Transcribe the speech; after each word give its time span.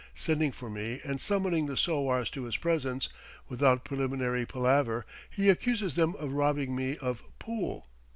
Sending 0.15 0.51
for 0.51 0.67
me 0.67 0.99
and 1.05 1.21
summoning 1.21 1.67
the 1.67 1.77
sowars 1.77 2.31
to 2.31 2.45
his 2.45 2.57
presence, 2.57 3.07
without 3.49 3.85
preliminary 3.85 4.47
palaver 4.47 5.05
he 5.29 5.47
accuses 5.47 5.93
them 5.93 6.15
of 6.15 6.33
robbing 6.33 6.75
me 6.75 6.97
of 6.97 7.21
"pool." 7.37 7.85